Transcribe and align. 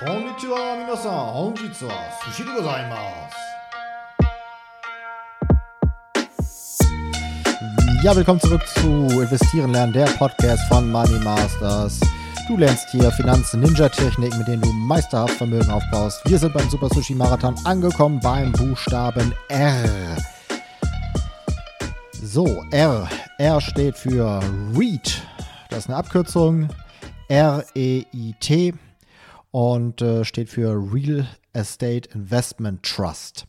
Konnichiwa, 0.00 0.76
minasan. 0.76 1.34
Honjitsu 1.34 1.86
wa 1.86 1.94
sushi 2.24 2.44
de 2.44 2.52
gozaimasu. 2.52 3.36
Ja, 8.02 8.16
willkommen 8.16 8.40
zurück 8.40 8.66
zu 8.66 9.20
Investieren 9.20 9.72
lernen, 9.72 9.92
der 9.92 10.06
Podcast 10.06 10.62
von 10.68 10.90
Money 10.90 11.18
Masters. 11.18 12.00
Du 12.48 12.56
lernst 12.56 12.88
hier 12.90 13.10
Finanzen, 13.12 13.60
Ninja-Techniken, 13.60 14.38
mit 14.38 14.48
denen 14.48 14.62
du 14.62 14.72
meisterhaft 14.72 15.34
Vermögen 15.34 15.70
aufbaust. 15.70 16.22
Wir 16.24 16.38
sind 16.38 16.54
beim 16.54 16.70
Super 16.70 16.88
Sushi 16.88 17.14
Marathon 17.14 17.54
angekommen 17.64 18.20
beim 18.20 18.52
Buchstaben 18.52 19.34
R. 19.48 20.16
So, 22.22 22.64
R. 22.70 23.06
R 23.36 23.60
steht 23.60 23.98
für 23.98 24.40
REIT. 24.74 25.20
Das 25.68 25.80
ist 25.80 25.88
eine 25.88 25.98
Abkürzung. 25.98 26.70
R-E-I-T 27.28 28.74
und 29.50 30.02
äh, 30.02 30.24
steht 30.24 30.48
für 30.48 30.70
Real 30.70 31.26
Estate 31.52 32.10
Investment 32.14 32.82
Trust. 32.82 33.46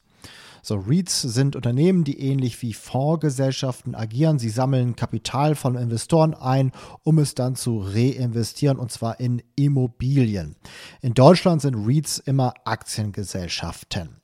So, 0.64 0.76
REITs 0.76 1.24
sind 1.24 1.56
Unternehmen, 1.56 2.04
die 2.04 2.20
ähnlich 2.20 2.62
wie 2.62 2.74
Fondsgesellschaften 2.74 3.96
agieren. 3.96 4.38
Sie 4.38 4.50
sammeln 4.50 4.96
Kapital 4.96 5.56
von 5.56 5.76
Investoren 5.76 6.36
ein, 6.36 6.72
um 7.04 7.18
es 7.18 7.34
dann 7.34 7.56
zu 7.56 7.80
reinvestieren, 7.80 8.78
und 8.78 8.92
zwar 8.92 9.20
in 9.20 9.42
Immobilien. 9.56 10.56
In 11.02 11.16
Deutschland 11.16 11.64
sind 11.64 11.76
REITs 11.76 12.20
immer 12.20 12.54
Aktiengesellschaften. 12.64 14.22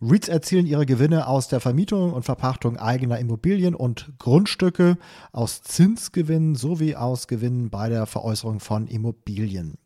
REITs 0.00 0.26
erzielen 0.28 0.66
ihre 0.66 0.84
Gewinne 0.84 1.28
aus 1.28 1.46
der 1.46 1.60
Vermietung 1.60 2.12
und 2.12 2.24
Verpachtung 2.24 2.76
eigener 2.76 3.20
Immobilien 3.20 3.76
und 3.76 4.12
Grundstücke, 4.18 4.98
aus 5.30 5.62
Zinsgewinnen 5.62 6.56
sowie 6.56 6.96
aus 6.96 7.28
Gewinnen 7.28 7.70
bei 7.70 7.88
der 7.88 8.06
Veräußerung 8.06 8.58
von 8.58 8.88
Immobilien. 8.88 9.78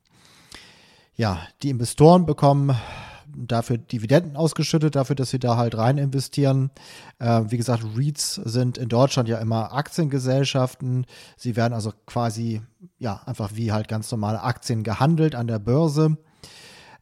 Ja, 1.15 1.41
die 1.63 1.71
Investoren 1.71 2.27
bekommen 2.27 2.77
dafür 3.35 3.79
Dividenden 3.79 4.37
ausgeschüttet, 4.37 4.95
dafür, 4.95 5.17
dass 5.17 5.31
sie 5.31 5.39
da 5.39 5.57
halt 5.57 5.77
rein 5.77 5.99
investieren. 5.99 6.71
Äh, 7.19 7.43
wie 7.49 7.57
gesagt, 7.57 7.85
REITs 7.97 8.35
sind 8.35 8.79
in 8.79 8.89
Deutschland 8.89 9.29
ja 9.29 9.39
immer 9.39 9.73
Aktiengesellschaften. 9.73 11.07
Sie 11.37 11.57
werden 11.57 11.73
also 11.73 11.93
quasi, 12.07 12.63
ja, 12.99 13.23
einfach 13.27 13.53
wie 13.55 13.73
halt 13.73 13.89
ganz 13.89 14.11
normale 14.11 14.43
Aktien 14.43 14.83
gehandelt 14.83 15.35
an 15.35 15.47
der 15.47 15.59
Börse 15.59 16.19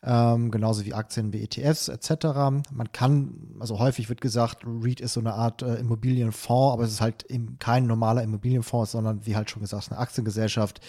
ähm, 0.02 0.50
genauso 0.50 0.84
wie 0.86 0.94
Aktien 0.94 1.32
wie 1.32 1.42
ETFs 1.42 1.88
etc. 1.88 2.26
Man 2.72 2.92
kann, 2.92 3.34
also 3.60 3.78
häufig 3.78 4.08
wird 4.08 4.20
gesagt, 4.20 4.64
REIT 4.64 5.00
ist 5.00 5.12
so 5.12 5.20
eine 5.20 5.34
Art 5.34 5.62
äh, 5.62 5.74
Immobilienfonds, 5.76 6.72
aber 6.72 6.84
es 6.84 6.92
ist 6.92 7.00
halt 7.00 7.24
eben 7.24 7.58
kein 7.58 7.86
normaler 7.86 8.22
Immobilienfonds, 8.22 8.92
sondern 8.92 9.26
wie 9.26 9.36
halt 9.36 9.50
schon 9.50 9.60
gesagt, 9.60 9.90
eine 9.90 10.00
Aktiengesellschaft, 10.00 10.80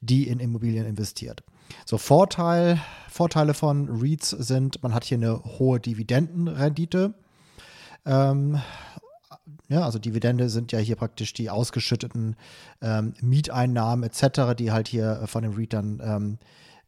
die 0.00 0.28
in 0.28 0.40
Immobilien 0.40 0.84
investiert. 0.84 1.42
So, 1.86 1.96
Vorteil, 1.96 2.80
Vorteile 3.08 3.54
von 3.54 3.88
REITs 3.88 4.30
sind, 4.30 4.82
man 4.82 4.92
hat 4.92 5.04
hier 5.04 5.18
eine 5.18 5.42
hohe 5.42 5.80
Dividendenrendite. 5.80 7.14
Ähm, 8.04 8.60
ja, 9.68 9.82
also 9.82 9.98
Dividende 9.98 10.50
sind 10.50 10.72
ja 10.72 10.80
hier 10.80 10.96
praktisch 10.96 11.32
die 11.32 11.48
ausgeschütteten 11.48 12.36
ähm, 12.82 13.14
Mieteinnahmen 13.20 14.02
etc., 14.02 14.54
die 14.58 14.72
halt 14.72 14.88
hier 14.88 15.22
von 15.26 15.44
den 15.44 15.54
REIT 15.54 15.72
dann 15.72 16.00
ähm, 16.04 16.38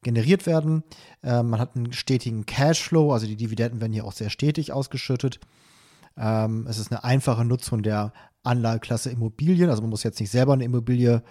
generiert 0.02 0.46
werden. 0.46 0.82
Ähm, 1.22 1.50
man 1.50 1.60
hat 1.60 1.76
einen 1.76 1.92
stetigen 1.92 2.46
Cashflow, 2.46 3.12
also 3.12 3.26
die 3.26 3.36
Dividenden 3.36 3.80
werden 3.80 3.92
hier 3.92 4.04
auch 4.04 4.12
sehr 4.12 4.30
stetig 4.30 4.72
ausgeschüttet. 4.72 5.40
Ähm, 6.16 6.66
es 6.68 6.78
ist 6.78 6.90
eine 6.90 7.04
einfache 7.04 7.44
Nutzung 7.44 7.82
der 7.82 8.12
Anlageklasse 8.44 9.10
Immobilien. 9.10 9.70
Also 9.70 9.82
man 9.82 9.90
muss 9.90 10.02
jetzt 10.02 10.18
nicht 10.18 10.30
selber 10.30 10.52
eine 10.52 10.64
Immobilie 10.64 11.22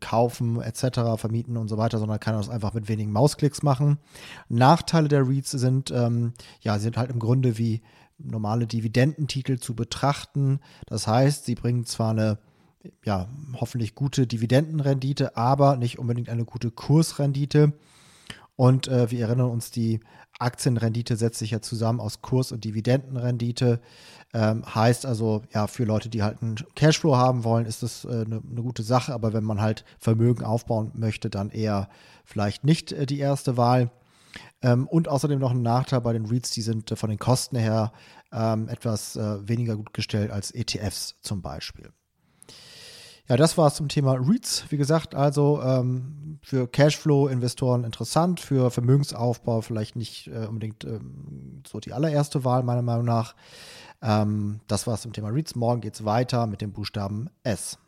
kaufen, 0.00 0.60
etc., 0.60 1.16
vermieten 1.16 1.56
und 1.56 1.68
so 1.68 1.78
weiter, 1.78 1.98
sondern 1.98 2.18
kann 2.18 2.34
das 2.34 2.48
einfach 2.48 2.74
mit 2.74 2.88
wenigen 2.88 3.12
Mausklicks 3.12 3.62
machen. 3.62 3.98
Nachteile 4.48 5.08
der 5.08 5.26
REITs 5.26 5.52
sind, 5.52 5.92
ähm, 5.92 6.32
ja, 6.60 6.78
sind 6.78 6.96
halt 6.96 7.10
im 7.10 7.20
Grunde 7.20 7.56
wie 7.56 7.82
normale 8.18 8.66
Dividendentitel 8.66 9.58
zu 9.58 9.76
betrachten. 9.76 10.58
Das 10.86 11.06
heißt, 11.06 11.44
sie 11.44 11.54
bringen 11.54 11.84
zwar 11.84 12.10
eine 12.10 12.38
ja, 13.04 13.28
hoffentlich 13.54 13.94
gute 13.94 14.26
Dividendenrendite, 14.26 15.36
aber 15.36 15.76
nicht 15.76 15.98
unbedingt 15.98 16.28
eine 16.28 16.44
gute 16.44 16.70
Kursrendite. 16.70 17.72
Und 18.56 18.88
äh, 18.88 19.10
wir 19.10 19.26
erinnern 19.26 19.50
uns, 19.50 19.70
die 19.70 20.00
Aktienrendite 20.38 21.16
setzt 21.16 21.38
sich 21.38 21.50
ja 21.50 21.60
zusammen 21.60 22.00
aus 22.00 22.22
Kurs- 22.22 22.52
und 22.52 22.64
Dividendenrendite. 22.64 23.80
Ähm, 24.34 24.64
heißt 24.74 25.06
also, 25.06 25.42
ja, 25.52 25.66
für 25.66 25.84
Leute, 25.84 26.08
die 26.08 26.22
halt 26.22 26.42
einen 26.42 26.56
Cashflow 26.74 27.16
haben 27.16 27.44
wollen, 27.44 27.66
ist 27.66 27.82
das 27.82 28.04
eine 28.04 28.22
äh, 28.22 28.28
ne, 28.28 28.42
ne 28.42 28.62
gute 28.62 28.82
Sache. 28.82 29.14
Aber 29.14 29.32
wenn 29.32 29.44
man 29.44 29.60
halt 29.60 29.84
Vermögen 29.98 30.44
aufbauen 30.44 30.92
möchte, 30.94 31.30
dann 31.30 31.50
eher 31.50 31.88
vielleicht 32.24 32.64
nicht 32.64 32.92
äh, 32.92 33.06
die 33.06 33.18
erste 33.18 33.56
Wahl. 33.56 33.90
Ähm, 34.62 34.86
und 34.86 35.08
außerdem 35.08 35.38
noch 35.38 35.52
ein 35.52 35.62
Nachteil 35.62 36.00
bei 36.00 36.12
den 36.12 36.26
REITs, 36.26 36.50
die 36.50 36.62
sind 36.62 36.90
äh, 36.90 36.96
von 36.96 37.10
den 37.10 37.18
Kosten 37.18 37.56
her 37.56 37.92
ähm, 38.32 38.68
etwas 38.68 39.16
äh, 39.16 39.48
weniger 39.48 39.76
gut 39.76 39.92
gestellt 39.92 40.30
als 40.30 40.50
ETFs 40.50 41.16
zum 41.20 41.42
Beispiel. 41.42 41.92
Ja, 43.28 43.36
das 43.36 43.58
war 43.58 43.66
es 43.66 43.74
zum 43.74 43.88
Thema 43.88 44.14
REITs. 44.14 44.66
Wie 44.70 44.76
gesagt, 44.76 45.14
also 45.16 45.60
ähm, 45.60 46.38
für 46.42 46.68
Cashflow-Investoren 46.68 47.82
interessant, 47.82 48.38
für 48.38 48.70
Vermögensaufbau 48.70 49.62
vielleicht 49.62 49.96
nicht 49.96 50.28
äh, 50.28 50.46
unbedingt 50.46 50.84
ähm, 50.84 51.62
so 51.66 51.80
die 51.80 51.92
allererste 51.92 52.44
Wahl, 52.44 52.62
meiner 52.62 52.82
Meinung 52.82 53.04
nach. 53.04 53.34
Ähm, 54.00 54.60
das 54.68 54.86
war 54.86 54.94
es 54.94 55.02
zum 55.02 55.12
Thema 55.12 55.30
REITs. 55.30 55.56
Morgen 55.56 55.80
geht 55.80 55.94
es 55.94 56.04
weiter 56.04 56.46
mit 56.46 56.60
dem 56.60 56.72
Buchstaben 56.72 57.28
S. 57.42 57.78